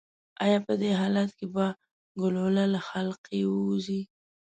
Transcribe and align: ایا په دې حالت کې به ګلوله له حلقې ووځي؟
ایا 0.43 0.57
په 0.67 0.73
دې 0.81 0.91
حالت 0.99 1.29
کې 1.37 1.47
به 1.55 1.65
ګلوله 2.21 2.65
له 2.73 2.79
حلقې 2.89 3.39
ووځي؟ 3.47 4.01